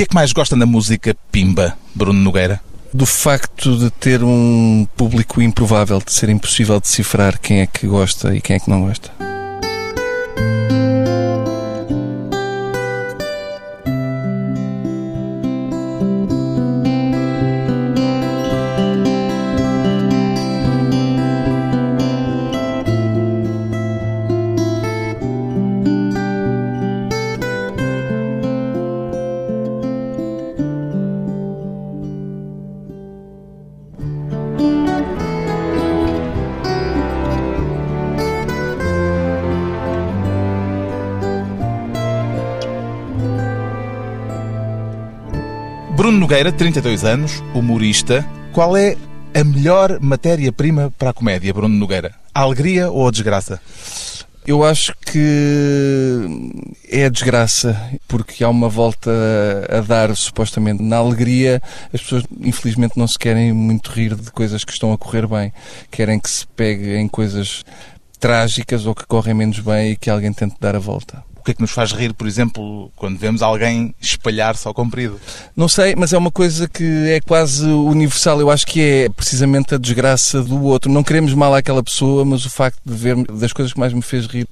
[0.00, 2.58] que é que mais gosta na música Pimba, Bruno Nogueira?
[2.90, 8.34] Do facto de ter um público improvável, de ser impossível decifrar quem é que gosta
[8.34, 9.29] e quem é que não gosta.
[46.50, 48.26] Nogueira, 32 anos, humorista.
[48.52, 48.96] Qual é
[49.34, 52.14] a melhor matéria-prima para a comédia, Bruno Nogueira?
[52.34, 53.60] A alegria ou a desgraça?
[54.46, 56.26] Eu acho que
[56.88, 59.10] é a desgraça, porque há uma volta
[59.68, 60.82] a dar, supostamente.
[60.82, 61.60] Na alegria,
[61.92, 65.52] as pessoas, infelizmente, não se querem muito rir de coisas que estão a correr bem.
[65.90, 67.64] Querem que se pegue em coisas
[68.18, 71.22] trágicas ou que correm menos bem e que alguém tente dar a volta.
[71.50, 75.20] Que é que nos faz rir, por exemplo, quando vemos alguém espalhar-se ao comprido?
[75.56, 78.40] Não sei, mas é uma coisa que é quase universal.
[78.40, 80.92] Eu acho que é precisamente a desgraça do outro.
[80.92, 84.00] Não queremos mal àquela pessoa, mas o facto de ver das coisas que mais me
[84.00, 84.46] fez rir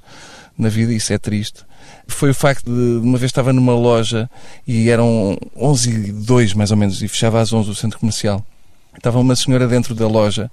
[0.58, 1.60] na vida, isso é triste,
[2.08, 4.28] foi o facto de uma vez estava numa loja
[4.66, 8.44] e eram 11 e 2 mais ou menos, e fechava às 11 o centro comercial.
[8.96, 10.50] Estava uma senhora dentro da loja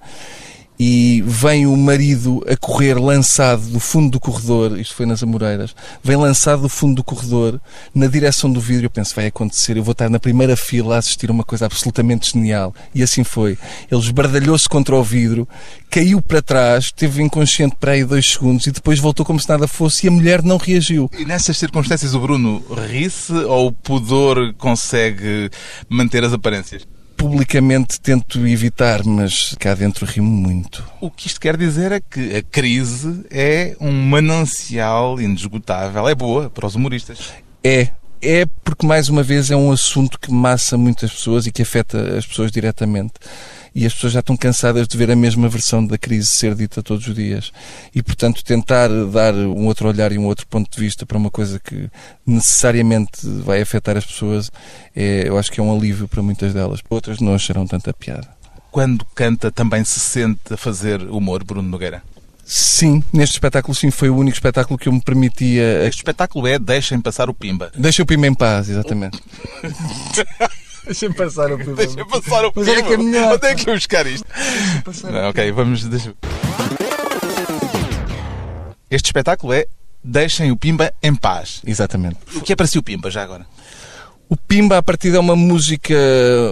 [0.78, 5.74] e vem o marido a correr lançado do fundo do corredor, isto foi nas Amoreiras,
[6.02, 7.60] vem lançado do fundo do corredor
[7.94, 8.86] na direção do vidro.
[8.86, 11.66] Eu penso, vai acontecer, eu vou estar na primeira fila a assistir a uma coisa
[11.66, 12.74] absolutamente genial.
[12.94, 13.58] E assim foi.
[13.90, 15.48] Ele esbardalhou-se contra o vidro,
[15.90, 19.66] caiu para trás, esteve inconsciente para aí dois segundos e depois voltou como se nada
[19.66, 21.10] fosse e a mulher não reagiu.
[21.18, 25.50] E nessas circunstâncias o Bruno ri-se ou o pudor consegue
[25.88, 26.86] manter as aparências?
[27.16, 30.84] Publicamente tento evitar, mas cá dentro rimo muito.
[31.00, 36.50] O que isto quer dizer é que a crise é um manancial inesgotável, é boa
[36.50, 37.32] para os humoristas.
[37.64, 37.88] É,
[38.20, 42.16] é porque mais uma vez é um assunto que massa muitas pessoas e que afeta
[42.16, 43.14] as pessoas diretamente.
[43.76, 46.82] E as pessoas já estão cansadas de ver a mesma versão da crise ser dita
[46.82, 47.52] todos os dias.
[47.94, 51.30] E, portanto, tentar dar um outro olhar e um outro ponto de vista para uma
[51.30, 51.90] coisa que
[52.26, 54.50] necessariamente vai afetar as pessoas,
[54.96, 56.80] é, eu acho que é um alívio para muitas delas.
[56.88, 58.26] Outras não acharão tanta piada.
[58.70, 62.02] Quando canta, também se sente a fazer humor, Bruno Nogueira?
[62.46, 65.86] Sim, neste espetáculo sim, foi o único espetáculo que eu me permitia.
[65.86, 67.70] Este espetáculo é Deixem Passar o Pimba.
[67.76, 69.22] Deixa o Pimba em paz, exatamente.
[70.86, 71.74] Deixa-me passar o Pimba.
[71.74, 72.96] Deixa passar o Mas olha que é.
[72.96, 74.26] Onde é que eu buscar isto?
[75.04, 75.84] Não, ok, vamos.
[75.84, 76.14] Deixa...
[78.88, 79.66] Este espetáculo é
[80.08, 81.60] Deixem o Pimba em paz.
[81.66, 82.18] Exatamente.
[82.36, 83.44] O que é para si o Pimba, já agora?
[84.28, 85.94] O Pimba, a partida, é uma música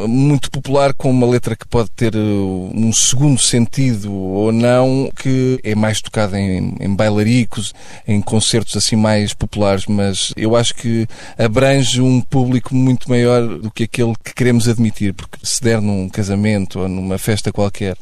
[0.06, 5.58] muito popular com uma letra que pode ter uh, um segundo sentido ou não, que
[5.64, 7.74] é mais tocada em, em bailaricos,
[8.06, 13.72] em concertos assim mais populares, mas eu acho que abrange um público muito maior do
[13.72, 17.96] que aquele que queremos admitir, porque se der num casamento ou numa festa qualquer,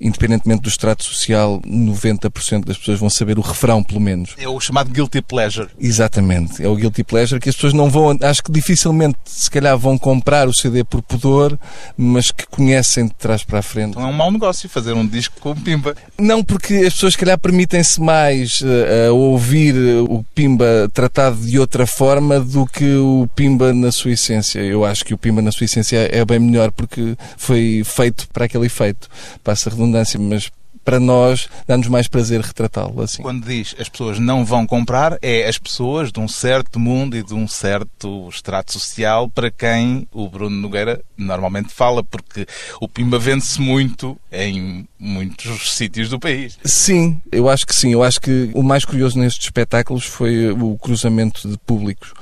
[0.00, 4.34] independentemente do extrato social, 90% das pessoas vão saber o refrão, pelo menos.
[4.38, 5.68] É o chamado guilty pleasure.
[5.78, 6.62] Exatamente.
[6.62, 9.98] É o guilty pleasure que as pessoas não vão, acho que dificilmente, se calhar, vão
[9.98, 11.58] comprar o CD por pudor,
[11.96, 13.90] mas que conhecem de trás para a frente.
[13.90, 15.96] Então é um mau negócio fazer um disco com o Pimba.
[16.18, 19.74] Não, porque as pessoas, se calhar, permitem-se mais uh, a ouvir
[20.08, 24.60] o Pimba tratado de outra forma do que o Pimba na sua essência.
[24.60, 28.44] Eu acho que o Pimba na sua essência é bem melhor porque foi feito para
[28.44, 29.08] aquele efeito.
[29.42, 30.50] Passa a redundância, mas
[30.86, 33.20] para nós dá-nos mais prazer retratá-lo assim.
[33.20, 37.24] Quando diz as pessoas não vão comprar, é as pessoas de um certo mundo e
[37.24, 42.46] de um certo extrato social para quem o Bruno Nogueira normalmente fala, porque
[42.80, 46.58] o Pimba vende-se muito em muitos sítios do país.
[46.64, 47.92] Sim, eu acho que sim.
[47.92, 52.12] Eu acho que o mais curioso nestes espetáculos foi o cruzamento de públicos,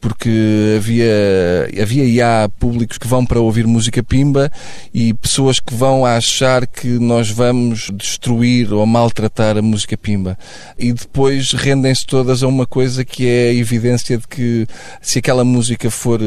[0.00, 4.50] porque havia, havia e há públicos que vão para ouvir música Pimba
[4.92, 10.38] e pessoas que vão a achar que nós vamos destruir ou maltratar a música Pimba.
[10.78, 14.66] E depois rendem-se todas a uma coisa que é a evidência de que
[15.00, 16.20] se aquela música for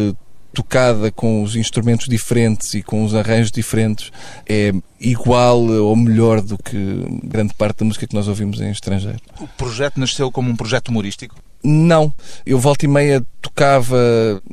[0.53, 4.11] tocada com os instrumentos diferentes e com os arranjos diferentes
[4.47, 6.77] é igual ou melhor do que
[7.23, 9.19] grande parte da música que nós ouvimos em estrangeiro.
[9.39, 11.35] O projeto nasceu como um projeto humorístico?
[11.63, 12.13] Não.
[12.45, 13.97] Eu volta e meia tocava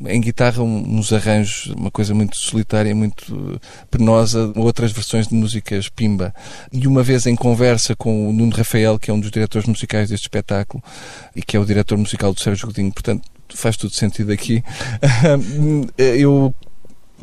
[0.06, 3.60] em guitarra uns arranjos, uma coisa muito solitária, muito
[3.90, 6.34] penosa, outras versões de músicas pimba.
[6.72, 10.08] E uma vez em conversa com o Nuno Rafael, que é um dos diretores musicais
[10.08, 10.82] deste espetáculo
[11.36, 13.22] e que é o diretor musical do Sérgio Godinho, portanto,
[13.54, 14.62] faz tudo sentido aqui.
[15.98, 16.54] Eu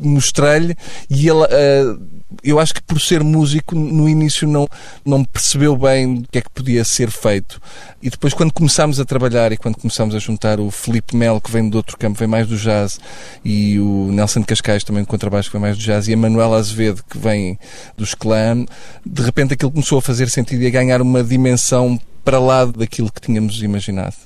[0.00, 0.74] mostrei-lhe
[1.08, 4.66] e ele, uh, eu acho que por ser músico, no início não,
[5.04, 7.60] não percebeu bem o que é que podia ser feito.
[8.02, 11.50] E depois, quando começámos a trabalhar e quando começámos a juntar o Felipe Mel, que
[11.50, 12.98] vem do outro campo, vem mais do jazz,
[13.44, 16.56] e o Nelson Cascais, também do contrabaixo, que vem mais do jazz, e a Manuela
[16.56, 17.58] Azevedo, que vem
[17.96, 18.64] dos clã,
[19.04, 23.10] de repente aquilo começou a fazer sentido e a ganhar uma dimensão para lá daquilo
[23.10, 24.16] que tínhamos imaginado.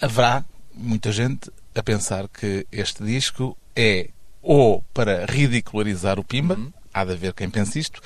[0.00, 0.44] Haverá
[0.74, 4.08] muita gente a pensar que este disco é
[4.48, 6.72] ou para ridicularizar o Pimba, uhum.
[6.94, 8.00] há de haver quem pense isto,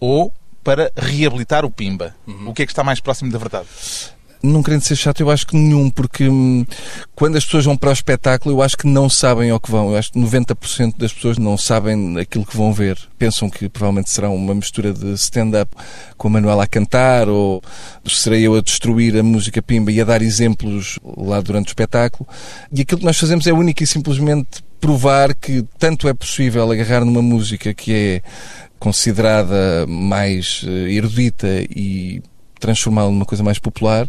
[0.00, 0.32] ou
[0.64, 2.12] para reabilitar o Pimba.
[2.26, 2.48] Uhum.
[2.48, 3.68] O que é que está mais próximo da verdade?
[4.42, 6.64] não querendo ser chato, eu acho que nenhum, porque hum,
[7.14, 9.90] quando as pessoas vão para o espetáculo, eu acho que não sabem ao que vão.
[9.90, 12.98] Eu acho que 90% das pessoas não sabem aquilo que vão ver.
[13.18, 15.70] Pensam que provavelmente será uma mistura de stand-up
[16.16, 17.62] com a Manuela a cantar, ou
[18.06, 22.26] serei eu a destruir a música pimba e a dar exemplos lá durante o espetáculo.
[22.72, 27.04] E aquilo que nós fazemos é único e simplesmente provar que tanto é possível agarrar
[27.04, 28.22] numa música que é
[28.78, 32.22] considerada mais eh, erudita e
[32.58, 34.08] transformá-la numa coisa mais popular,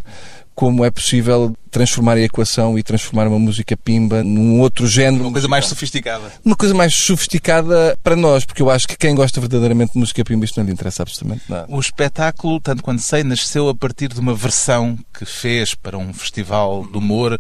[0.54, 5.24] como é possível transformar a equação e transformar uma música pimba num outro género.
[5.24, 6.32] Uma coisa mais sofisticada.
[6.44, 10.24] Uma coisa mais sofisticada para nós, porque eu acho que quem gosta verdadeiramente de música
[10.24, 11.66] pimba isto não lhe interessa absolutamente nada.
[11.70, 16.14] O espetáculo, tanto quanto sei, nasceu a partir de uma versão que fez para um
[16.14, 17.40] festival de humor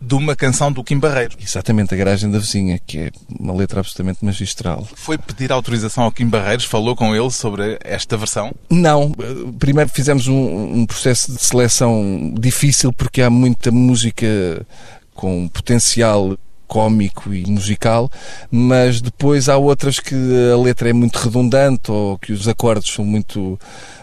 [0.00, 1.36] de uma canção do Kim Barreiros.
[1.40, 4.88] Exatamente, A Garagem da Vizinha, que é uma letra absolutamente magistral.
[4.94, 6.64] Foi pedir autorização ao Kim Barreiros?
[6.64, 8.52] Falou com ele sobre esta versão?
[8.70, 9.12] Não.
[9.58, 14.66] Primeiro fizemos um, um processo de seleção difícil porque há muita música
[15.14, 16.36] com potencial
[16.70, 18.08] cómico e musical,
[18.48, 20.14] mas depois há outras que
[20.54, 23.58] a letra é muito redundante ou que os acordes são muito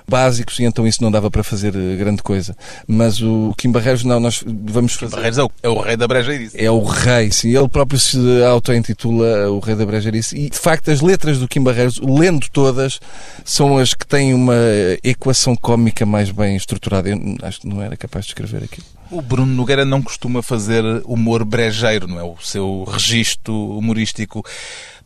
[0.05, 2.55] básicos e então isso não dava para fazer eh, grande coisa.
[2.85, 5.11] Mas o Kim Barreiros, não, nós vamos fazer...
[5.11, 6.61] Kim Barreiros é o, é o rei da brejeirice.
[6.61, 7.55] É o rei, sim.
[7.55, 10.37] Ele próprio se auto-intitula o rei da brejeirice.
[10.37, 12.99] E, de facto, as letras do Kim Barreiros, lendo todas,
[13.45, 14.57] são as que têm uma
[15.01, 17.09] equação cómica mais bem estruturada.
[17.09, 18.96] Eu acho que não era capaz de escrever aquilo.
[19.09, 22.23] O Bruno Nogueira não costuma fazer humor brejeiro, não é?
[22.23, 24.43] O seu registro humorístico.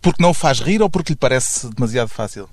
[0.02, 2.50] Porque não o faz rir ou porque lhe parece demasiado fácil?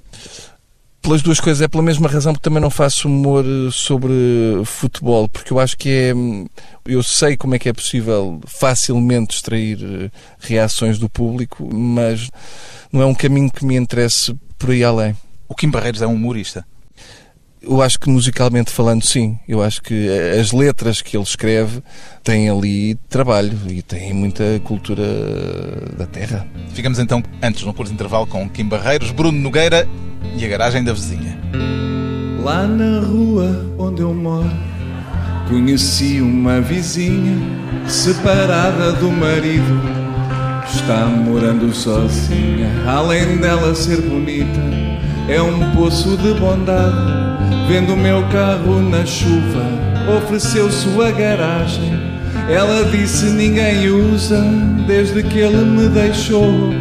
[1.00, 4.12] pelas duas coisas, é pela mesma razão que também não faço humor eh, sobre
[4.64, 6.14] futebol, porque eu acho que é.
[6.14, 6.46] Hum,
[6.84, 12.28] eu sei como é que é possível facilmente extrair eh, reações do público, mas
[12.92, 15.16] não é um caminho que me interesse por aí além.
[15.48, 16.66] O Kim Barreiros é um humorista?
[17.60, 19.38] Eu acho que musicalmente falando, sim.
[19.48, 20.08] Eu acho que
[20.40, 21.82] as letras que ele escreve
[22.22, 25.04] têm ali trabalho e têm muita cultura
[25.96, 26.46] da terra.
[26.72, 29.88] Ficamos então, antes no curto intervalo, com Kim Barreiros, Bruno Nogueira
[30.36, 31.38] e a garagem da vizinha.
[32.42, 34.50] Lá na rua onde eu moro,
[35.48, 37.36] conheci uma vizinha
[37.88, 39.98] separada do marido.
[40.72, 44.60] Está morando sozinha, além dela ser bonita,
[45.28, 47.47] é um poço de bondade.
[47.68, 49.64] Vendo o meu carro na chuva,
[50.16, 51.92] ofereceu sua garagem.
[52.48, 54.42] Ela disse ninguém usa
[54.86, 56.72] desde que ele me deixou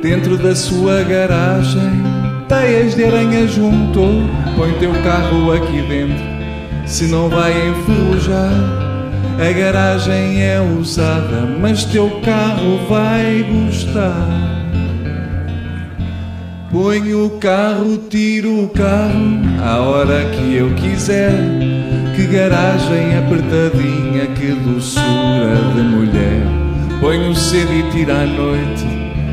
[0.00, 2.14] dentro da sua garagem
[2.48, 4.22] teias de aranha juntou.
[4.56, 6.24] Põe teu carro aqui dentro,
[6.86, 8.52] se não vai enferrujar.
[9.38, 14.63] A garagem é usada, mas teu carro vai gostar.
[16.74, 21.30] Ponho o carro, tiro o carro, à hora que eu quiser.
[22.16, 26.42] Que garagem apertadinha, que doçura de mulher.
[26.98, 28.84] Ponho cedo e tiro à noite,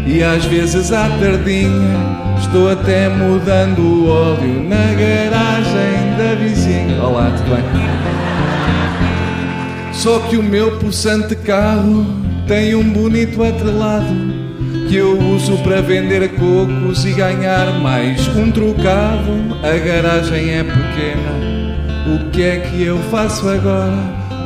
[0.05, 1.98] e às vezes à tardinha.
[2.39, 7.01] Estou até mudando o óleo na garagem da vizinha.
[7.01, 7.63] Olá, tudo bem?
[9.91, 12.05] Só que o meu possante carro
[12.48, 14.31] tem um bonito atrelado
[14.91, 19.57] que eu uso para vender cocos e ganhar mais um trocado.
[19.63, 23.98] A garagem é pequena, o que é que eu faço agora?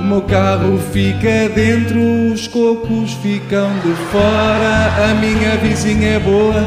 [0.01, 1.99] O meu carro fica dentro,
[2.31, 5.09] os cocos ficam de fora.
[5.09, 6.63] A minha vizinha é boa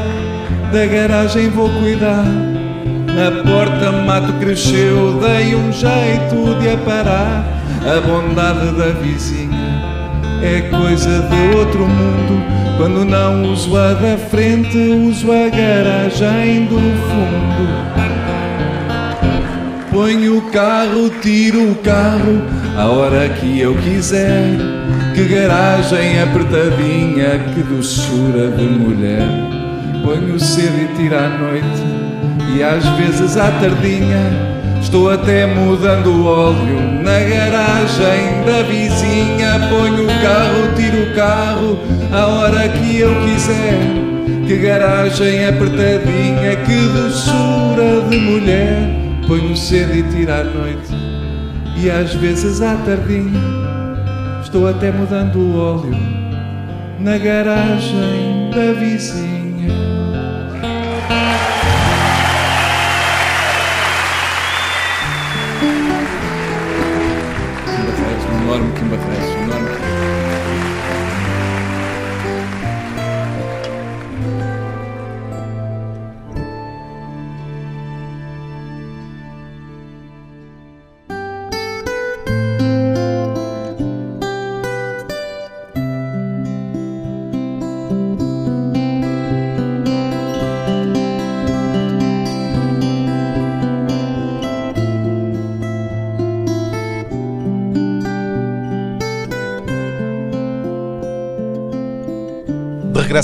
[0.73, 2.25] da garagem vou cuidar.
[2.25, 7.47] Na porta mato cresceu, dei um jeito de aparar.
[7.87, 9.58] A bondade da vizinha
[10.43, 12.43] é coisa de outro mundo.
[12.77, 17.89] Quando não uso a da frente, uso a garagem do fundo.
[19.91, 22.41] Ponho o carro, tiro o carro,
[22.77, 24.55] a hora que eu quiser.
[25.13, 29.27] Que garagem apertadinha, que doçura de mulher.
[30.03, 31.83] Ponho cedo e tiro à noite
[32.55, 34.58] E às vezes à tardinha
[34.89, 39.69] Estou até mudando o óleo na garagem da vizinha.
[39.69, 41.79] Ponho o carro, tiro o carro
[42.11, 43.77] a hora que eu quiser.
[44.47, 48.89] Que garagem apertadinha, que doçura de mulher.
[49.27, 50.91] Ponho cedo e tiro à noite
[51.77, 53.39] e às vezes à tardinha.
[54.41, 55.95] Estou até mudando o óleo
[56.99, 59.69] na garagem da vizinha.
[68.89, 69.28] Enorme Kimba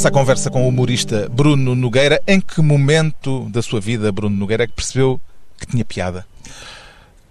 [0.03, 4.65] À conversa com o humorista Bruno Nogueira, em que momento da sua vida Bruno Nogueira
[4.65, 5.21] é que percebeu
[5.57, 6.27] que tinha piada?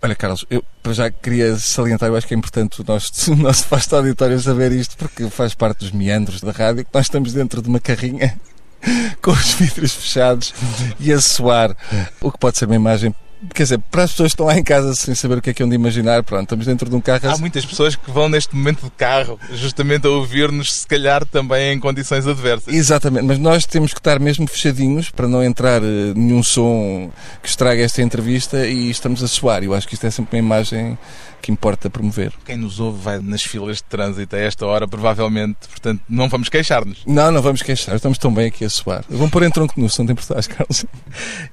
[0.00, 3.66] Olha, Carlos, eu já queria salientar, eu acho que é importante o nosso, o nosso
[3.68, 7.60] vasto auditório saber isto, porque faz parte dos meandros da rádio, que nós estamos dentro
[7.60, 8.34] de uma carrinha
[9.20, 10.54] com os vidros fechados
[10.98, 11.76] e a soar,
[12.20, 13.14] o que pode ser uma imagem
[13.52, 15.54] quer dizer, para as pessoas que estão lá em casa sem saber o que é
[15.54, 17.28] que é onde imaginar, pronto, estamos dentro de um carro.
[17.28, 21.72] Há muitas pessoas que vão neste momento de carro, justamente a ouvir-nos, se calhar também
[21.72, 22.72] em condições adversas.
[22.72, 27.10] Exatamente, mas nós temos que estar mesmo fechadinhos para não entrar uh, nenhum som
[27.42, 29.62] que estrague esta entrevista e estamos a soar.
[29.62, 30.98] Eu acho que isto é sempre uma imagem
[31.44, 32.32] que importa promover.
[32.46, 36.48] Quem nos ouve vai nas filas de trânsito a esta hora, provavelmente, portanto, não vamos
[36.48, 37.04] queixar-nos.
[37.06, 39.04] Não, não vamos queixar, estamos tão bem aqui a soar.
[39.10, 40.86] Vamos pôr em tronco nu, se não portais, Carlos.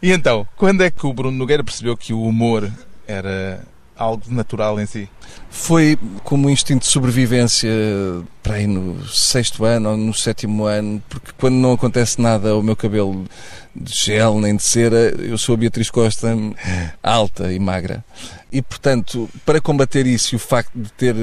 [0.02, 2.72] E então, quando é que o Bruno Nogueira percebeu que o humor
[3.06, 3.66] era
[3.98, 5.10] algo natural em si?
[5.50, 7.70] Foi como um instinto de sobrevivência
[8.42, 12.64] para aí no sexto ano ou no sétimo ano, porque quando não acontece nada ao
[12.64, 13.26] meu cabelo
[13.76, 16.36] de gel nem de cera, eu sou a Beatriz Costa
[17.02, 18.04] alta e magra.
[18.52, 21.16] E portanto, para combater isso e o facto de ter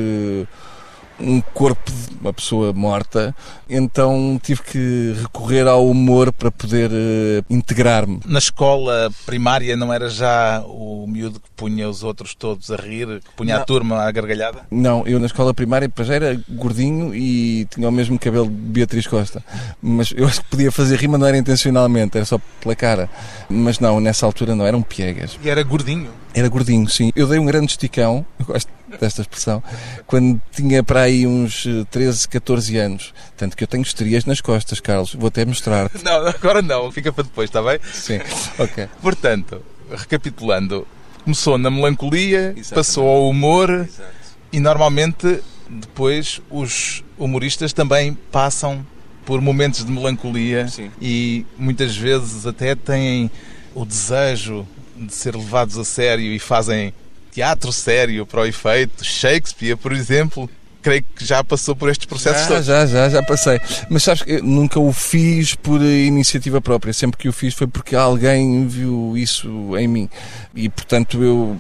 [1.21, 3.35] um corpo de uma pessoa morta,
[3.69, 8.21] então tive que recorrer ao humor para poder uh, integrar-me.
[8.25, 13.21] Na escola primária não era já o miúdo que punha os outros todos a rir,
[13.21, 13.63] que punha não.
[13.63, 14.63] a turma à gargalhada?
[14.71, 19.07] Não, eu na escola primária já era gordinho e tinha o mesmo cabelo de Beatriz
[19.07, 19.43] Costa.
[19.83, 23.09] Mas eu acho que podia fazer rima, não era intencionalmente, era só pela cara.
[23.49, 25.39] Mas não, nessa altura não, eram piegas.
[25.43, 26.11] E era gordinho?
[26.35, 27.11] Era gordinho, sim.
[27.17, 29.63] Eu dei um grande esticão, eu gosto desta expressão,
[30.07, 33.15] quando tinha para aí uns 13, 14 anos.
[33.37, 35.15] Tanto que eu tenho estrias nas costas, Carlos.
[35.15, 36.03] Vou até mostrar-te.
[36.05, 37.79] Não, agora não, fica para depois, está bem?
[37.93, 38.21] Sim,
[38.59, 38.89] ok.
[39.03, 40.87] Portanto, recapitulando,
[41.25, 42.75] começou na melancolia, Exatamente.
[42.75, 44.11] passou ao humor Exato.
[44.53, 48.87] e normalmente depois os humoristas também passam
[49.27, 50.91] por momentos de melancolia Sim.
[51.01, 53.31] e muitas vezes até têm
[53.75, 54.67] o desejo
[54.97, 56.95] de ser levados a sério e fazem
[57.39, 59.05] teatro sério para o efeito.
[59.05, 60.51] Shakespeare, por exemplo,
[60.83, 62.67] creio que já passou por estes processos já, todos.
[62.67, 63.61] Já, já, já passei.
[63.89, 66.93] Mas sabes que nunca o fiz por iniciativa própria.
[66.93, 70.11] Sempre que o fiz foi porque alguém viu isso em mim.
[70.53, 71.57] E, portanto, eu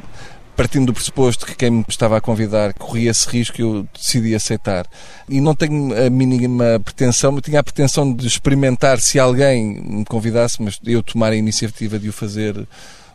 [0.57, 4.85] partindo do pressuposto que quem me estava a convidar corria esse risco, eu decidi aceitar.
[5.29, 10.05] E não tenho a mínima pretensão, eu tinha a pretensão de experimentar se alguém me
[10.05, 12.67] convidasse, mas eu tomar a iniciativa de o fazer,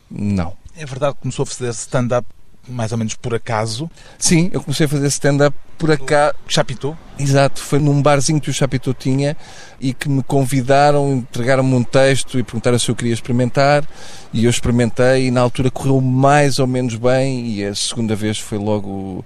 [0.09, 0.53] não.
[0.77, 2.25] É verdade que começou a fazer stand-up
[2.67, 3.89] mais ou menos por acaso.
[4.17, 6.35] Sim, eu comecei a fazer stand-up por acaso.
[6.47, 6.97] Chapitou?
[7.17, 9.37] Exato, foi num barzinho que o Chapitou tinha
[9.79, 13.87] e que me convidaram, entregaram-me um texto e perguntaram se eu queria experimentar
[14.31, 18.39] e eu experimentei e na altura correu mais ou menos bem e a segunda vez
[18.39, 19.23] foi logo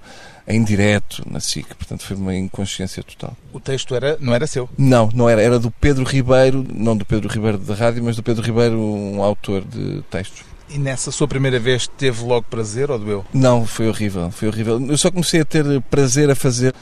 [0.48, 3.36] em direto na SIC, portanto foi uma inconsciência total.
[3.52, 4.68] O texto era, não era seu?
[4.78, 8.22] Não, não era, era do Pedro Ribeiro, não do Pedro Ribeiro da rádio, mas do
[8.22, 10.47] Pedro Ribeiro, um autor de textos.
[10.70, 13.24] E nessa sua primeira vez teve logo prazer ou doeu?
[13.32, 14.80] Não, foi horrível, foi horrível.
[14.86, 16.74] Eu só comecei a ter prazer a fazer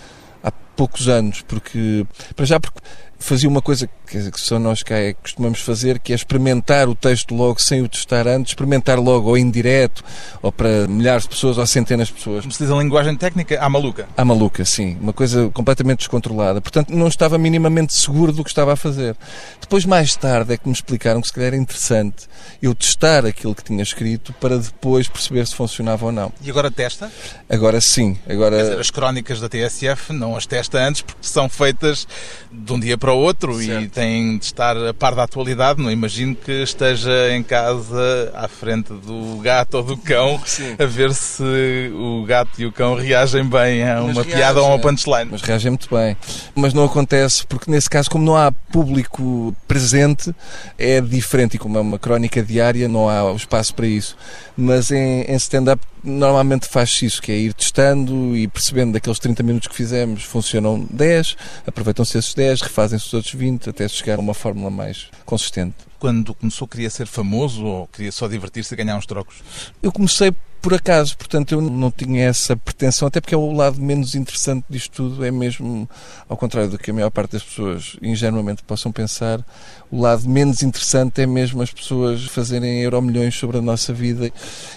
[0.43, 2.81] há poucos anos, porque para já porque
[3.19, 7.35] fazia uma coisa que só nós cá é, costumamos fazer, que é experimentar o texto
[7.35, 10.05] logo sem o testar antes, experimentar logo ou em direto,
[10.41, 12.43] ou para milhares de pessoas ou centenas de pessoas.
[12.43, 14.09] Como se diz a linguagem técnica, à maluca.
[14.17, 14.97] À maluca, sim.
[15.01, 16.61] Uma coisa completamente descontrolada.
[16.61, 19.17] Portanto, não estava minimamente seguro do que estava a fazer.
[19.61, 22.27] Depois, mais tarde, é que me explicaram que se calhar era interessante
[22.63, 26.33] eu testar aquilo que tinha escrito para depois perceber se funcionava ou não.
[26.43, 27.11] E agora testa?
[27.49, 28.17] Agora sim.
[28.29, 28.63] Agora...
[28.63, 32.07] Dizer, as crónicas da TSF não as testa antes porque são feitas
[32.51, 33.91] de um dia para para o outro e Certo.
[33.93, 35.81] têm de estar a par da atualidade.
[35.81, 40.75] Não imagino que esteja em casa à frente do gato ou do cão Sim.
[40.77, 44.67] a ver se o gato e o cão reagem bem a Mas uma piada ou
[44.67, 45.29] a uma punchline.
[45.31, 46.17] Mas reagem muito bem.
[46.53, 50.35] Mas não acontece, porque nesse caso, como não há público presente,
[50.77, 51.55] é diferente.
[51.55, 54.17] E como é uma crónica diária, não há espaço para isso.
[54.57, 59.43] Mas em, em stand-up, normalmente faz-se isso, que é ir testando e percebendo daqueles 30
[59.43, 61.37] minutos que fizemos, funcionam 10,
[61.67, 65.75] aproveitam-se esses 10, refazem-se os outros 20, até chegar a uma fórmula mais consistente.
[65.99, 69.37] Quando começou, queria ser famoso ou queria só divertir-se e ganhar uns trocos?
[69.83, 70.33] Eu comecei
[70.67, 74.65] por acaso, portanto eu não tinha essa pretensão, até porque é o lado menos interessante
[74.69, 75.89] disto tudo, é mesmo,
[76.29, 79.47] ao contrário do que a maior parte das pessoas ingenuamente possam pensar,
[79.93, 84.29] o lado menos interessante é mesmo as pessoas fazerem euromilhões sobre a nossa vida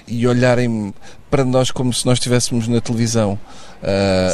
[0.07, 0.93] e olharem
[1.29, 3.39] para nós como se nós estivéssemos na televisão.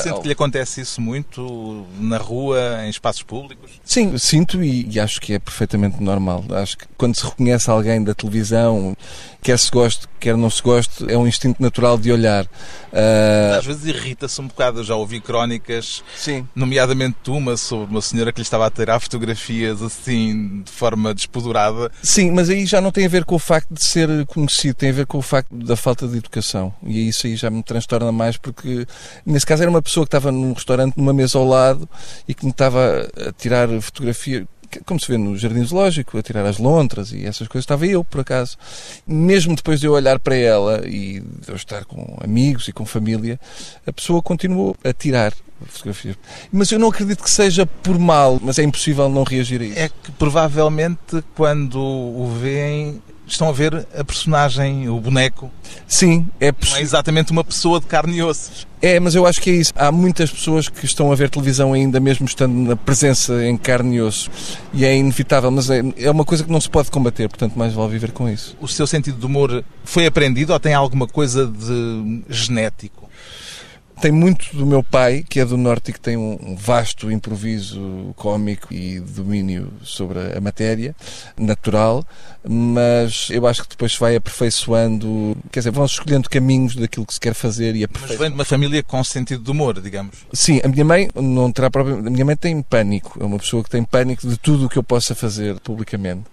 [0.01, 3.71] Sente que lhe acontece isso muito na rua, em espaços públicos?
[3.83, 6.43] Sim, sinto e, e acho que é perfeitamente normal.
[6.51, 8.97] Acho que quando se reconhece alguém da televisão,
[9.43, 12.47] quer se goste, quer não se goste, é um instinto natural de olhar.
[12.91, 14.79] Ah, Às vezes irrita-se um bocado.
[14.79, 16.47] Eu já ouvi crónicas, sim.
[16.55, 21.91] nomeadamente uma sobre uma senhora que lhe estava a tirar fotografias assim, de forma despodurada.
[22.01, 24.89] Sim, mas aí já não tem a ver com o facto de ser conhecido, tem
[24.89, 26.73] a ver com o facto da falta de educação.
[26.85, 28.85] E isso aí já me transtorna mais porque,
[29.25, 31.89] nesse caso, era uma pessoa que estava num restaurante, numa mesa ao lado
[32.27, 34.47] e que me estava a tirar fotografia.
[34.85, 38.03] Como se vê no Jardim Zoológico, a tirar as lontras e essas coisas, estava eu,
[38.03, 38.57] por acaso.
[39.07, 42.85] Mesmo depois de eu olhar para ela e de eu estar com amigos e com
[42.85, 43.39] família,
[43.87, 45.33] a pessoa continuou a tirar
[45.67, 46.17] fotografias.
[46.51, 49.79] Mas eu não acredito que seja por mal, mas é impossível não reagir a isso.
[49.79, 55.51] É que provavelmente quando o veem estão a ver a personagem, o boneco.
[55.87, 58.67] Sim, é Não é exatamente uma pessoa de carne e osso.
[58.81, 59.73] É, mas eu acho que é isso.
[59.75, 63.95] Há muitas pessoas que estão a ver televisão ainda mesmo estando na presença em carne
[63.95, 64.29] e osso.
[64.73, 67.73] E é inevitável, mas é, é uma coisa que não se pode combater, portanto mais
[67.73, 68.55] vale viver com isso.
[68.61, 73.04] O seu sentido de humor foi aprendido ou tem alguma coisa de genético?
[74.01, 78.13] Tem muito do meu pai, que é do Norte e que tem um vasto improviso
[78.15, 80.95] cómico e domínio sobre a matéria
[81.37, 82.03] natural,
[82.47, 87.13] mas eu acho que depois se vai aperfeiçoando, quer dizer, vão-se escolhendo caminhos daquilo que
[87.13, 88.19] se quer fazer e Mas aperfeiçoando.
[88.19, 90.15] vem de uma família com sentido de humor, digamos.
[90.33, 91.69] Sim, a minha mãe não terá.
[91.73, 93.17] A minha mãe tem pânico.
[93.21, 96.23] É uma pessoa que tem pânico de tudo o que eu possa fazer publicamente.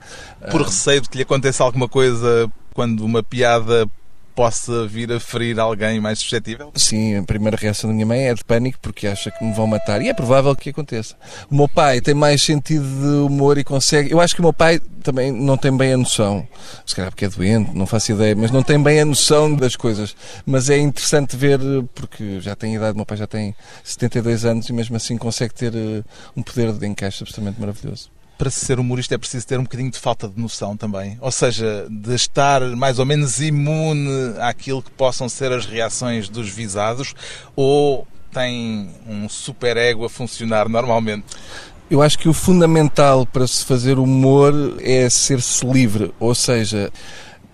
[0.51, 3.87] Por Ah, receio de que lhe aconteça alguma coisa quando uma piada
[4.35, 6.73] possa vir a ferir alguém mais suscetível?
[6.75, 9.66] Sim, a primeira reação da minha mãe é de pânico porque acha que me vão
[9.66, 10.03] matar.
[10.03, 11.14] E é provável que aconteça.
[11.51, 14.11] O meu pai tem mais sentido de humor e consegue.
[14.11, 16.47] Eu acho que o meu pai também não tem bem a noção.
[16.87, 19.77] Se calhar porque é doente, não faço ideia, mas não tem bem a noção das
[19.77, 20.16] coisas.
[20.47, 21.59] Mas é interessante ver,
[21.95, 25.55] porque já tem idade, o meu pai já tem 72 anos e mesmo assim consegue
[25.55, 26.03] ter eh,
[26.37, 28.11] um poder de encaixe absolutamente maravilhoso.
[28.42, 31.16] Para ser humorista é preciso ter um bocadinho de falta de noção também.
[31.20, 36.48] Ou seja, de estar mais ou menos imune àquilo que possam ser as reações dos
[36.48, 37.14] visados
[37.55, 41.24] ou tem um super ego a funcionar normalmente.
[41.88, 46.92] Eu acho que o fundamental para se fazer humor é ser-se livre, ou seja,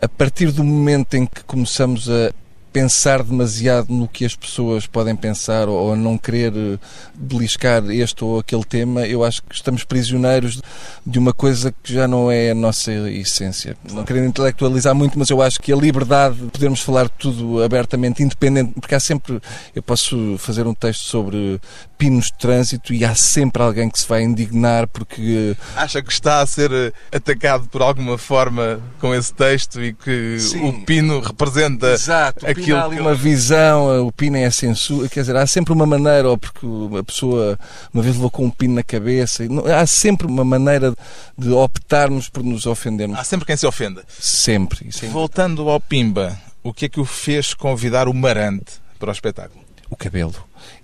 [0.01, 2.33] a partir do momento em que começamos a
[2.79, 6.79] pensar demasiado no que as pessoas podem pensar ou a não querer eh,
[7.13, 10.63] beliscar este ou aquele tema, eu acho que estamos prisioneiros
[11.05, 13.77] de uma coisa que já não é a nossa essência.
[13.91, 18.23] Não querendo intelectualizar muito, mas eu acho que a liberdade de podermos falar tudo abertamente,
[18.23, 19.41] independente, porque há sempre,
[19.75, 21.61] eu posso fazer um texto sobre
[21.99, 26.41] pinos de trânsito e há sempre alguém que se vai indignar porque Acha que está
[26.41, 30.69] a ser eh, atacado por alguma forma com esse texto e que Sim.
[30.69, 35.21] o pino representa Exato, aquilo Ali que- uma visão, o Pina é a censura, quer
[35.21, 36.67] dizer, há sempre uma maneira, ou porque
[36.99, 37.59] a pessoa
[37.93, 40.95] uma vez levou com um pino na cabeça, não- há sempre uma maneira
[41.37, 43.19] de optarmos por nos ofendermos.
[43.19, 44.03] Há sempre quem se ofenda.
[44.19, 44.89] Sempre.
[45.03, 49.13] É Voltando ao Pimba, o que é que o fez convidar o Marante para o
[49.13, 49.68] espetáculo?
[49.91, 50.35] O cabelo.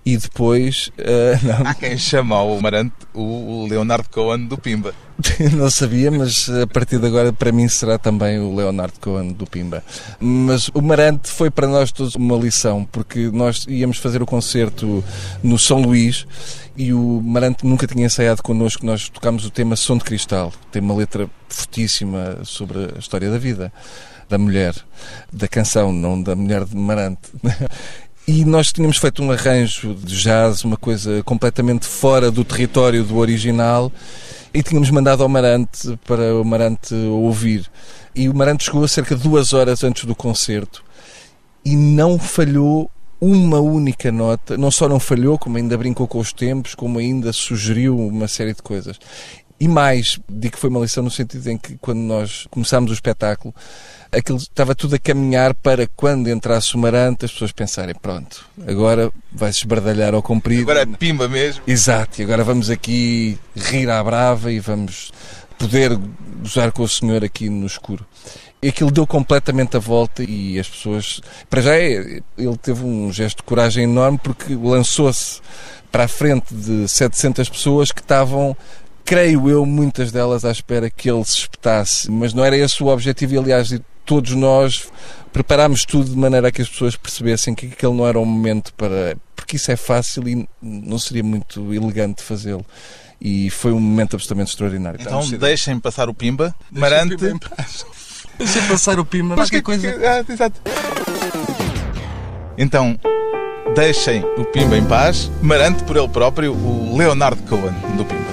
[0.05, 0.91] E depois,
[1.43, 4.95] não, Há quem chama o Marante o Leonardo Cohen do Pimba.
[5.57, 9.47] não sabia, mas a partir de agora para mim será também o Leonardo Cohen do
[9.47, 9.83] Pimba.
[10.19, 15.05] Mas o Marante foi para nós todos uma lição, porque nós íamos fazer o concerto
[15.43, 16.27] no São Luís
[16.77, 18.85] e o Marante nunca tinha ensaiado connosco.
[18.85, 23.39] Nós tocámos o tema Som de Cristal, tem uma letra fortíssima sobre a história da
[23.39, 23.73] vida,
[24.29, 24.75] da mulher,
[25.33, 27.21] da canção, não da mulher de Marante.
[28.27, 33.19] E nós tínhamos feito um arranjo de jazz, uma coisa completamente fora do território do
[33.19, 33.93] original,
[34.53, 37.71] e tínhamos mandado ao Marante para o Marante ouvir.
[38.15, 40.83] E o Marante chegou a cerca de duas horas antes do concerto
[41.63, 46.33] e não falhou uma única nota, não só não falhou, como ainda brincou com os
[46.33, 48.99] tempos, como ainda sugeriu uma série de coisas.
[49.61, 52.95] E mais, digo que foi uma lição no sentido em que quando nós começámos o
[52.95, 53.55] espetáculo,
[54.17, 59.11] aquilo estava tudo a caminhar para quando entrasse o Marante as pessoas pensarem, pronto, agora
[59.33, 60.63] vai-se esbardalhar ao comprido.
[60.63, 61.63] Agora é pimba mesmo.
[61.67, 65.13] Exato, e agora vamos aqui rir à brava e vamos
[65.59, 65.99] poder
[66.43, 68.07] gozar com o senhor aqui no escuro.
[68.63, 71.21] E aquilo deu completamente a volta e as pessoas.
[71.51, 75.41] Para já, é, ele teve um gesto de coragem enorme porque lançou-se
[75.93, 78.57] para a frente de 700 pessoas que estavam
[79.05, 82.87] creio eu, muitas delas à espera que ele se espetasse, mas não era esse o
[82.87, 83.71] objetivo e, aliás,
[84.05, 84.89] todos nós
[85.33, 88.73] preparámos tudo de maneira a que as pessoas percebessem que aquele não era um momento
[88.75, 89.17] para...
[89.35, 92.65] porque isso é fácil e não seria muito elegante fazê-lo.
[93.21, 95.01] E foi um momento absolutamente extraordinário.
[95.01, 96.55] Então deixem passar o Pimba.
[96.71, 97.17] Marante...
[97.17, 99.37] Deixem passar o Pimba.
[99.37, 99.89] Mas que coisa...
[99.89, 100.61] Ah, exato.
[102.57, 102.99] Então,
[103.75, 105.31] deixem o Pimba em paz.
[105.43, 108.24] Marante por ele próprio, o Leonardo Cohen do Pimba.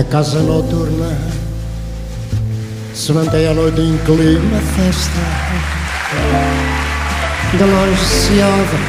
[0.00, 1.14] A casa noturna
[2.94, 5.20] se mantém a noite em clima festa.
[7.52, 8.80] De longe se ouvem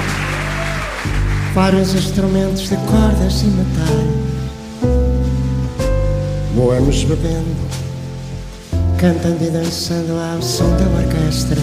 [1.54, 4.08] vários instrumentos de cordas e metais.
[6.56, 7.58] Boemos bebendo,
[8.97, 11.62] cantando e dançando ao som da orquestra.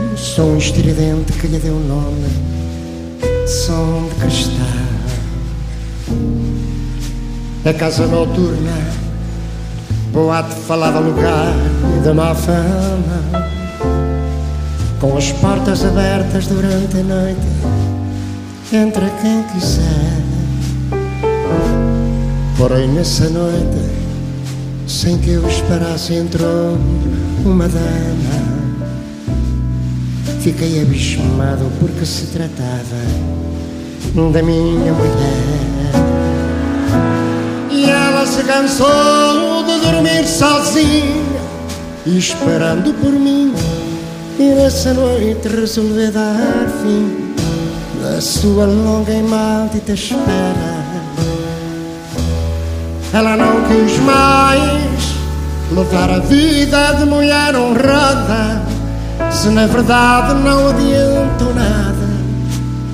[0.00, 2.30] Um som estridente que lhe deu o nome,
[3.46, 4.93] som de cristal
[7.64, 8.76] a casa noturna,
[10.12, 11.54] boate falava lugar
[12.02, 13.48] de má fama,
[15.00, 17.40] com as portas abertas durante a noite,
[18.70, 20.22] entra quem quiser.
[22.58, 23.90] Porém, nessa noite,
[24.86, 26.76] sem que eu esperasse, entrou
[27.46, 28.54] uma dama.
[30.40, 33.00] Fiquei abismado porque se tratava
[34.32, 35.53] da minha mulher
[38.34, 41.40] se cansou de dormir sozinha,
[42.04, 43.54] esperando por mim.
[44.40, 47.32] E nessa noite resolveu dar fim
[48.02, 50.74] da sua longa e maldita espera.
[53.12, 55.14] Ela não quis mais
[55.70, 58.62] levar a vida de mulher honrada,
[59.30, 62.08] se na verdade não adiantou nada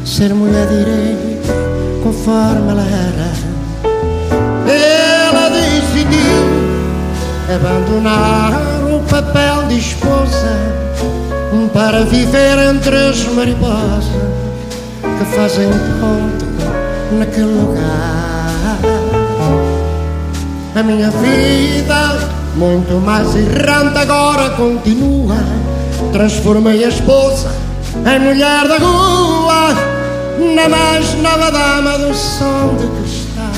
[0.04, 1.54] ser mulher direita
[2.02, 3.49] conforme ela era
[7.54, 8.52] abandonar
[8.92, 10.80] o papel de esposa
[11.72, 14.04] para viver entre as mariposas
[15.02, 15.68] que fazem
[16.00, 16.46] ponto
[17.18, 18.78] naquele lugar.
[20.74, 22.18] A minha vida,
[22.56, 25.36] muito mais errante, agora continua.
[26.12, 27.50] Transformei a esposa
[27.96, 29.74] em mulher da rua,
[30.54, 33.50] na mais nova dama do som de cristal.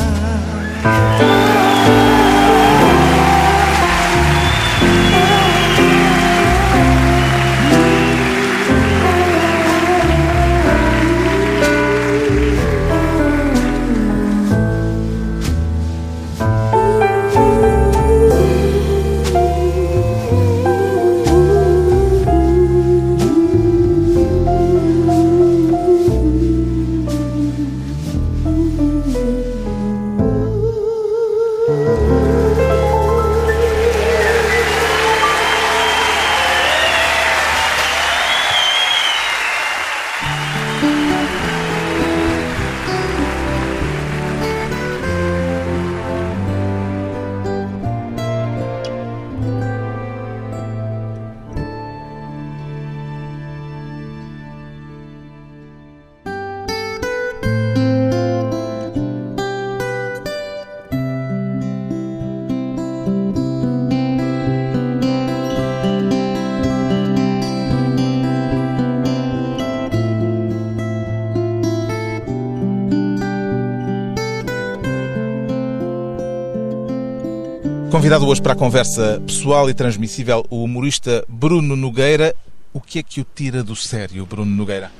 [78.02, 82.34] Convidado hoje para a conversa pessoal e transmissível, o humorista Bruno Nogueira.
[82.72, 84.90] O que é que o tira do sério, Bruno Nogueira?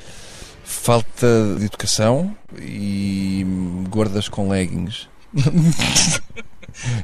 [0.63, 3.45] Falta de educação e
[3.89, 5.09] gordas com leggings.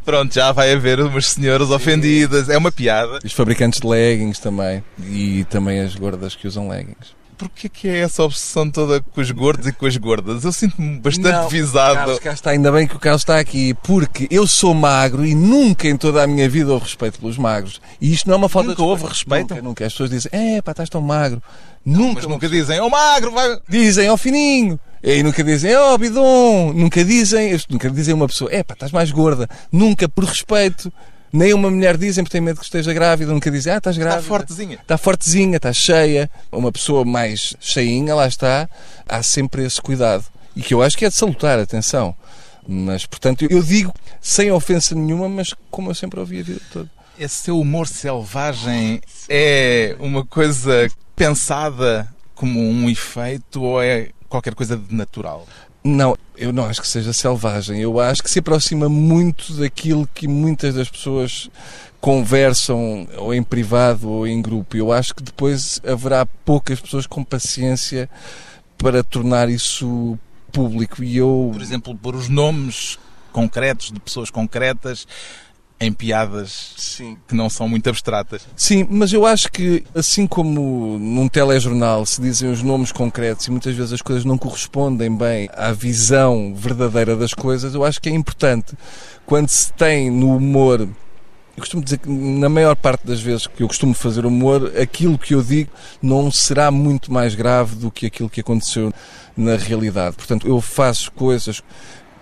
[0.05, 2.49] Pronto, já vai haver umas senhoras ofendidas.
[2.49, 3.19] É uma piada.
[3.25, 4.85] Os fabricantes de leggings também.
[5.03, 7.17] E também as gordas que usam leggings.
[7.38, 10.44] Porquê que é essa obsessão toda com os gordos e com as gordas?
[10.44, 11.94] Eu sinto-me bastante Não, visado.
[11.94, 15.35] Carlos, cá está, ainda bem que o Carlos está aqui, porque eu sou magro e
[15.35, 17.81] nunca em toda a minha vida houve respeito pelos magros.
[18.01, 19.51] E isto não é uma falta Nunca de houve respeito?
[19.51, 19.87] Nunca, nunca.
[19.87, 21.40] As pessoas dizem, é pá, estás tão magro.
[21.85, 22.20] Nunca.
[22.22, 23.59] Mas nunca dizem, ô magro, vai.
[23.68, 24.79] Dizem, ó fininho.
[25.03, 26.72] E nunca dizem, ó bidon.
[26.74, 29.48] Nunca dizem, nunca dizem uma pessoa, é pá, estás mais gorda.
[29.70, 30.92] Nunca por respeito.
[31.33, 34.21] Nem uma mulher dizem porque tem medo que esteja grávida, nunca dizem, ah, estás grávida.
[34.21, 34.79] Está fortezinha.
[34.81, 36.31] Está fortezinha, está cheia.
[36.51, 38.69] Uma pessoa mais cheinha, lá está.
[39.09, 40.25] Há sempre esse cuidado.
[40.57, 42.14] E que eu acho que é de salutar, atenção.
[42.67, 46.91] Mas, portanto, eu digo sem ofensa nenhuma, mas como eu sempre ouvi a vida toda.
[47.19, 54.77] Esse seu humor selvagem é uma coisa pensada como um efeito ou é qualquer coisa
[54.77, 55.47] de natural?
[55.85, 57.81] Não, eu não acho que seja selvagem.
[57.81, 61.49] Eu acho que se aproxima muito daquilo que muitas das pessoas
[62.01, 64.77] conversam ou em privado ou em grupo.
[64.77, 68.09] Eu acho que depois haverá poucas pessoas com paciência
[68.77, 70.19] para tornar isso
[70.53, 71.03] público.
[71.03, 71.51] E eu.
[71.53, 72.99] Por exemplo, por os nomes
[73.33, 75.07] concretos de pessoas concretas
[75.81, 77.17] em piadas Sim.
[77.27, 78.43] que não são muito abstratas.
[78.57, 83.51] Sim, mas eu acho que, assim como num telejornal se dizem os nomes concretos e
[83.51, 88.09] muitas vezes as coisas não correspondem bem à visão verdadeira das coisas, eu acho que
[88.09, 88.75] é importante
[89.25, 90.81] quando se tem no humor.
[90.81, 95.19] Eu costumo dizer que, na maior parte das vezes que eu costumo fazer humor, aquilo
[95.19, 98.93] que eu digo não será muito mais grave do que aquilo que aconteceu
[99.37, 100.17] na realidade.
[100.17, 101.62] Portanto, eu faço coisas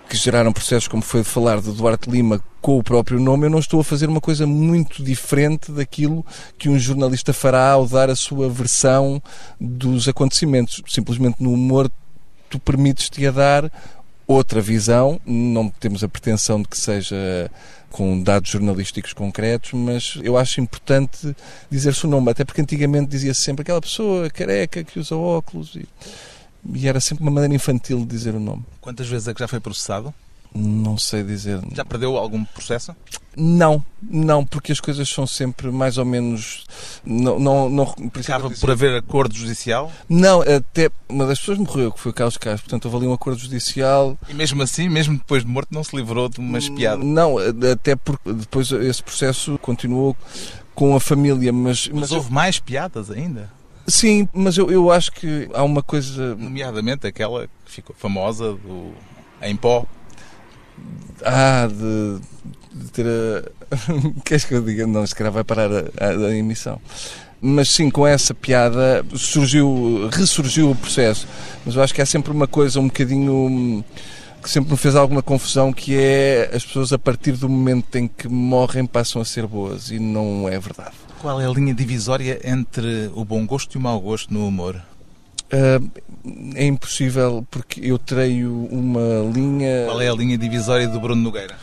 [0.07, 3.49] que geraram processos, como foi de falar de Duarte Lima com o próprio nome, eu
[3.49, 6.25] não estou a fazer uma coisa muito diferente daquilo
[6.57, 9.21] que um jornalista fará ao dar a sua versão
[9.59, 10.81] dos acontecimentos.
[10.87, 11.91] Simplesmente no humor,
[12.49, 13.71] tu permites-te a dar
[14.25, 17.49] outra visão, não temos a pretensão de que seja
[17.89, 21.35] com dados jornalísticos concretos, mas eu acho importante
[21.69, 25.87] dizer-se o nome, até porque antigamente dizia-se sempre aquela pessoa careca que usa óculos e
[26.73, 28.63] e era sempre uma maneira infantil de dizer o nome.
[28.81, 30.13] Quantas vezes é que já foi processado?
[30.53, 31.59] Não sei dizer.
[31.73, 32.95] Já perdeu algum processo?
[33.35, 36.65] Não, não, porque as coisas são sempre mais ou menos.
[37.05, 39.91] Não, não, não, Acaba por haver acordo judicial?
[40.09, 43.13] Não, até uma das pessoas morreu, que foi o Carlos Castro, portanto houve ali um
[43.13, 44.17] acordo judicial.
[44.27, 47.03] E mesmo assim, mesmo depois de morto, não se livrou de uma espiada?
[47.03, 47.35] Não,
[47.71, 50.17] até porque depois esse processo continuou
[50.73, 51.87] com a família, mas.
[51.89, 52.33] Mas, mas houve eu...
[52.33, 53.51] mais piadas ainda?
[53.89, 56.35] Sim, mas eu, eu acho que há uma coisa.
[56.35, 58.91] Nomeadamente aquela que ficou famosa do
[59.41, 59.85] Em Pó.
[61.23, 62.19] Ah, de,
[62.73, 63.49] de ter a.
[64.25, 64.85] Queres que eu diga?
[64.85, 66.81] Não, se calhar vai parar a, a, a, emissão.
[67.39, 71.25] Mas sim, com essa piada surgiu, ressurgiu o processo.
[71.65, 73.85] Mas eu acho que há sempre uma coisa um bocadinho
[74.43, 78.07] que sempre me fez alguma confusão, que é as pessoas a partir do momento em
[78.07, 81.06] que morrem passam a ser boas e não é verdade.
[81.19, 84.79] Qual é a linha divisória entre o bom gosto e o mau gosto no humor?
[85.47, 85.89] Uh,
[86.55, 89.85] é impossível porque eu treino uma linha.
[89.85, 91.55] Qual é a linha divisória do Bruno Nogueira?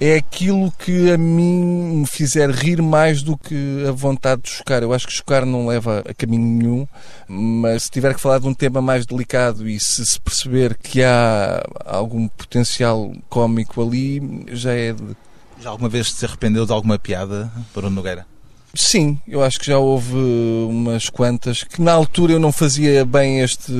[0.00, 4.82] É aquilo que a mim me fizer rir mais do que a vontade de chocar.
[4.82, 6.88] Eu acho que chocar não leva a caminho nenhum,
[7.28, 11.02] mas se tiver que falar de um tema mais delicado e se se perceber que
[11.02, 15.16] há algum potencial cómico ali, já é de.
[15.60, 18.26] Já alguma vez se arrependeu de alguma piada, Bruno Nogueira?
[18.76, 23.40] Sim, eu acho que já houve umas quantas que na altura eu não fazia bem
[23.40, 23.72] este.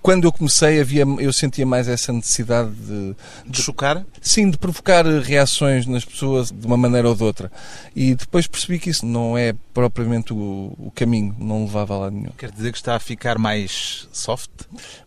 [0.00, 3.16] Quando eu comecei, havia, eu sentia mais essa necessidade de,
[3.46, 4.06] de chocar?
[4.20, 7.50] Sim, de provocar reações nas pessoas de uma maneira ou de outra.
[7.94, 12.14] E depois percebi que isso não é propriamente o, o caminho, não levava a lado
[12.14, 12.32] nenhum.
[12.38, 14.50] Quer dizer que está a ficar mais soft?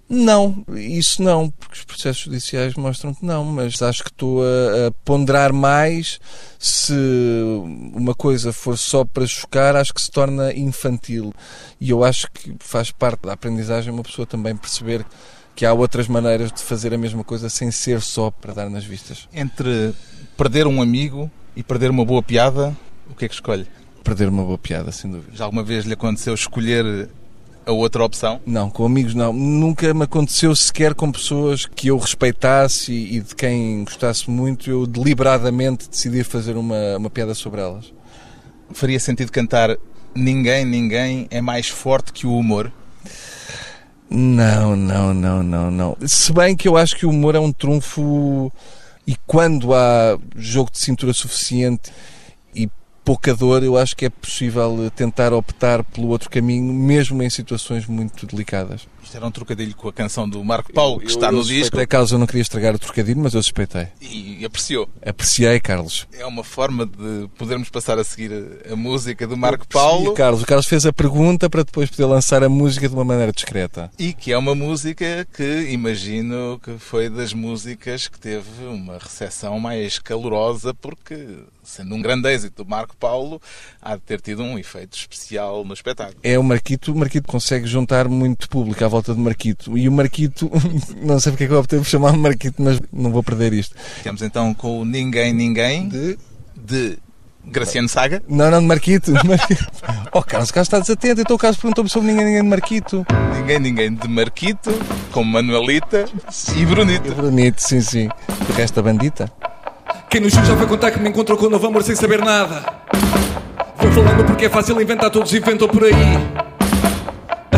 [0.10, 4.88] Não, isso não, porque os processos judiciais mostram que não, mas acho que estou a,
[4.88, 6.20] a, ponderar mais
[6.58, 6.94] se
[7.94, 11.32] uma coisa for só para chocar, acho que se torna infantil.
[11.80, 15.06] E eu acho que faz parte da aprendizagem uma pessoa também perceber
[15.56, 18.86] que há outras maneiras de fazer a mesma coisa sem ser só para dar nas
[18.86, 19.30] vistas.
[19.32, 19.94] Entre
[20.36, 22.76] perder um amigo e perder uma boa piada,
[23.12, 23.68] o que é que escolhe?
[24.04, 25.36] Perder uma boa piada, sem dúvida.
[25.36, 27.10] Já alguma vez lhe aconteceu escolher
[27.70, 28.40] a outra opção?
[28.46, 29.32] Não, com amigos não.
[29.32, 34.70] Nunca me aconteceu sequer com pessoas que eu respeitasse e, e de quem gostasse muito,
[34.70, 37.94] eu deliberadamente decidi fazer uma, uma piada sobre elas.
[38.72, 39.78] Faria sentido cantar
[40.16, 42.72] Ninguém, ninguém é mais forte que o humor?
[44.10, 45.98] Não, não, não, não, não.
[46.06, 48.52] Se bem que eu acho que o humor é um trunfo
[49.06, 51.92] e quando há jogo de cintura suficiente
[53.10, 57.88] pouca dor, eu acho que é possível tentar optar pelo outro caminho, mesmo em situações
[57.88, 58.88] muito delicadas.
[59.10, 61.38] Isto era um trocadilho com a canção do Marco Paulo, que Eu- está eu no
[61.40, 63.88] suspeitei, disco Carlos, eu não queria estragar o trocadilho, mas eu suspeitei.
[64.00, 64.88] e apreciou.
[65.04, 66.08] Apreciei, Carlos.
[66.14, 68.32] É uma forma de podermos passar a seguir
[68.70, 71.90] a, a música do Marco Paulo E, Carlos, o Carlos fez a pergunta para depois
[71.90, 73.92] poder lançar a música de uma maneira discreta.
[73.98, 79.60] e que é uma música que imagino que foi das músicas que teve uma recepção
[79.60, 81.18] mais calorosa, porque,
[81.64, 83.42] sendo um grande êxito do Marco Paulo,
[83.82, 86.20] há de ter tido um efeito especial no espetáculo.
[86.22, 89.78] É o Marquito, o Marquito consegue juntar muito público à volta do Marquito.
[89.78, 90.50] E o Marquito,
[91.02, 93.76] não sei porque é que eu optei por chamar Marquito, mas não vou perder isto.
[93.98, 96.18] Ficamos então com o Ninguém Ninguém De...
[96.56, 96.98] de
[97.46, 98.22] Graciano Saga.
[98.28, 99.12] Não, não, de Marquito.
[99.26, 99.66] Marquito.
[100.12, 101.22] Oh, Carlos, o Carlos está desatento.
[101.22, 103.06] Então o Carlos perguntou-me sobre ninguém, ninguém de Marquito.
[103.36, 104.72] Ninguém Ninguém de Marquito,
[105.12, 106.06] com Manuelita
[106.56, 107.14] e Brunito.
[107.14, 108.10] Bonito, sim, sim.
[108.50, 109.32] O resto da bandita.
[110.10, 112.24] Quem no Gil já foi contar que me encontrou com o novo amor sem saber
[112.24, 112.66] nada.
[113.78, 115.94] Vou falando porque é fácil inventar, todos inventam por aí.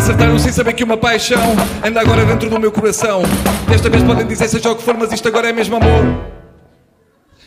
[0.02, 3.22] Acertaram sem saber que uma paixão anda agora dentro do meu coração.
[3.70, 6.04] Desta vez podem dizer seja o que for, mas isto agora é mesmo amor.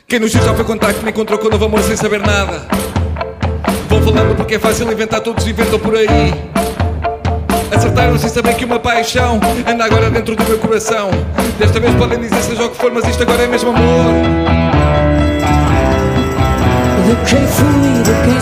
[0.06, 2.64] Quem no Gil já foi contar que me encontrou com novo amor sem saber nada.
[3.88, 6.32] Vou falando porque é fácil inventar, todos inventam por aí.
[7.74, 11.10] Acertaram sem saber que uma paixão anda agora dentro do meu coração.
[11.58, 14.14] Desta vez podem dizer seja o que for, mas isto agora é mesmo amor.
[17.04, 18.32] De quem fui, de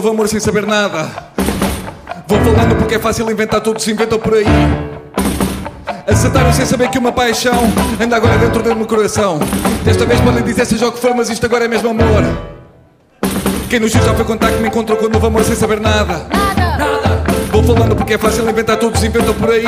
[0.00, 1.08] me encontrou com o novo amor sem saber nada.
[2.26, 4.46] Vou falando porque é fácil inventar, todos inventam por aí.
[6.06, 7.54] Acertaram sem saber que uma paixão
[8.00, 9.38] anda agora dentro do meu coração.
[9.84, 12.24] Desta vez podem dizer seja o que for, mas isto agora é mesmo amor.
[13.68, 15.80] Quem no Gil já foi contar que me encontrou com o novo amor sem saber
[15.80, 16.26] nada.
[16.78, 17.22] Nada.
[17.52, 19.66] Vou falando porque é fácil inventar, todos inventam por aí.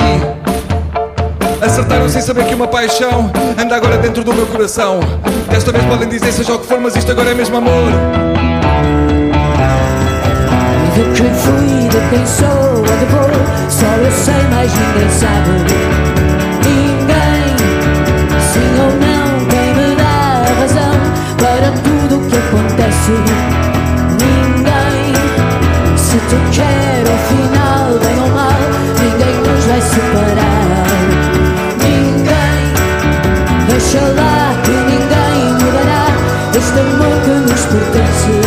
[1.61, 5.01] Acertaram sem saber que uma paixão anda agora dentro do meu coração.
[5.51, 8.32] Desta vez podem dizer seja o que for, mas isto agora é mesmo amor.
[10.95, 13.31] Fui, de quem sou ou de vou,
[13.71, 15.51] só eu sei, mas ninguém sabe.
[16.67, 17.57] Ninguém,
[18.53, 20.95] sim ou não, quem me dá a razão
[21.39, 23.13] para tudo o que acontece.
[24.21, 25.15] Ninguém,
[25.97, 28.61] se te quer ao final, bem ou mal,
[29.01, 30.87] ninguém nos vai separar.
[31.83, 32.63] Ninguém,
[33.67, 36.05] deixa lá que ninguém mudará
[36.55, 38.42] este amor que nos pertence.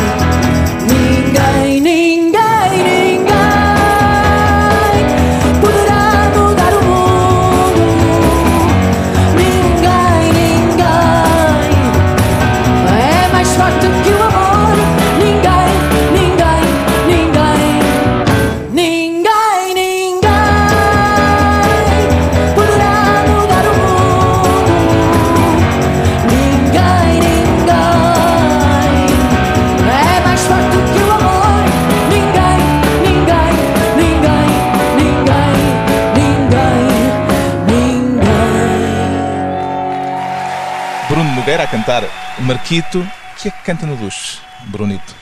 [42.39, 42.99] Marquito.
[42.99, 45.15] O que é que canta no duche, Brunito?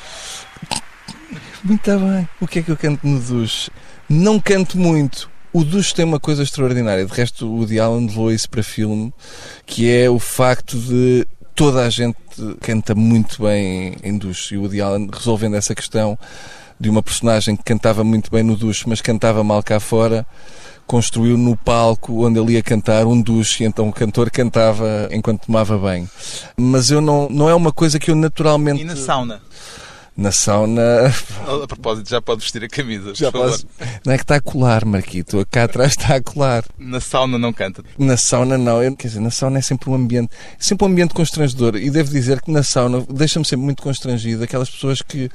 [1.61, 2.29] Muito bem.
[2.39, 3.69] O que é que eu canto no duche?
[4.07, 5.29] Não canto muito.
[5.51, 7.05] O duche tem uma coisa extraordinária.
[7.05, 9.13] De resto, o Woody Allen levou isso para filme,
[9.65, 12.17] que é o facto de toda a gente
[12.61, 14.55] canta muito bem em duche.
[14.55, 14.79] E o Woody
[15.13, 16.17] resolvendo essa questão
[16.79, 20.25] de uma personagem que cantava muito bem no duche, mas cantava mal cá fora,
[20.85, 25.45] construiu no palco onde ele ia cantar um duche, e então o cantor cantava enquanto
[25.45, 26.09] tomava banho.
[26.57, 28.81] Mas eu não, não é uma coisa que eu naturalmente...
[28.81, 29.41] E na sauna?
[30.15, 31.11] Na sauna,
[31.63, 33.51] A propósito, já pode vestir a camisa, Já por favor.
[33.51, 33.67] posso...
[34.05, 35.43] Não é que está a colar, Marquito.
[35.49, 36.63] Cá atrás está a colar.
[36.77, 37.83] Na sauna não canta.
[37.97, 38.83] Na sauna não.
[38.83, 40.29] Eu, quer dizer, na sauna é sempre um ambiente...
[40.51, 41.77] É sempre um ambiente constrangedor.
[41.77, 45.31] E devo dizer que na sauna deixa-me sempre muito constrangido aquelas pessoas que...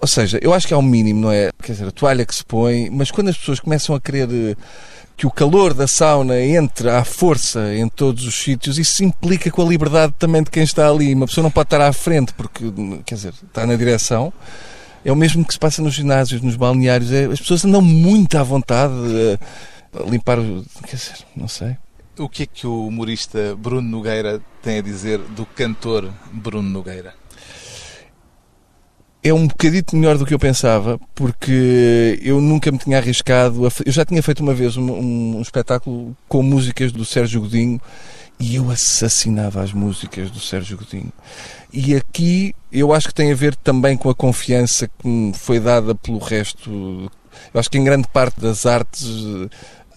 [0.00, 1.50] Ou seja, eu acho que é o mínimo, não é?
[1.62, 2.88] Quer dizer, a toalha que se põe...
[2.90, 4.28] Mas quando as pessoas começam a querer...
[4.32, 4.56] eh,
[5.16, 9.60] Que o calor da sauna entre à força em todos os sítios, isso implica com
[9.60, 11.12] a liberdade também de quem está ali.
[11.14, 12.64] Uma pessoa não pode estar à frente porque,
[13.04, 14.32] quer dizer, está na direção,
[15.04, 17.12] É o mesmo que se passa nos ginásios, nos balneários.
[17.12, 18.94] É, as pessoas andam muito à vontade
[19.92, 20.38] a, a limpar.
[20.86, 21.76] Quer dizer, não sei.
[22.18, 27.14] O que é que o humorista Bruno Nogueira tem a dizer do cantor Bruno Nogueira?
[29.22, 33.66] É um bocadito melhor do que eu pensava, porque eu nunca me tinha arriscado.
[33.66, 33.70] A...
[33.84, 37.80] Eu já tinha feito uma vez um, um, um, espetáculo com músicas do Sérgio Godinho
[38.38, 41.12] e eu assassinava as músicas do Sérgio Godinho.
[41.70, 45.60] E aqui eu acho que tem a ver também com a confiança que me foi
[45.60, 47.10] dada pelo resto.
[47.52, 49.06] Eu acho que em grande parte das artes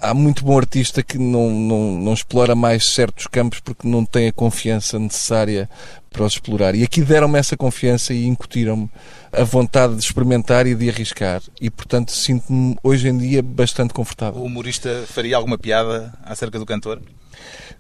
[0.04, 4.28] há muito bom artista que não, não, não explora mais certos campos porque não tem
[4.28, 5.70] a confiança necessária
[6.12, 6.76] para os explorar.
[6.76, 8.90] E aqui deram-me essa confiança e incutiram-me
[9.32, 11.42] a vontade de experimentar e de arriscar.
[11.60, 14.42] E, portanto, sinto-me hoje em dia bastante confortável.
[14.42, 17.02] O humorista faria alguma piada acerca do cantor?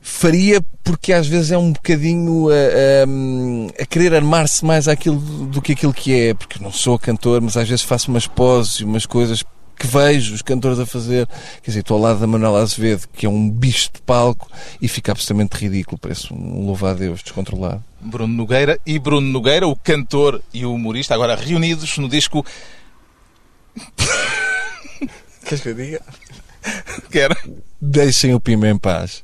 [0.01, 5.61] Faria porque às vezes é um bocadinho a, a, a querer armar-se mais àquilo do
[5.61, 8.84] que aquilo que é, porque não sou cantor, mas às vezes faço umas poses e
[8.84, 9.43] umas coisas
[9.78, 11.28] que vejo os cantores a fazer.
[11.61, 14.49] Quer dizer, estou ao lado da Manuela Azevedo, que é um bicho de palco,
[14.82, 17.84] e fica absolutamente ridículo, parece um louva-a-Deus descontrolado.
[17.99, 22.45] Bruno Nogueira e Bruno Nogueira, o cantor e o humorista, agora reunidos no disco.
[25.45, 26.01] Queres que eu diga?
[27.11, 27.36] Quero.
[27.82, 29.24] Deixem o Pima em paz.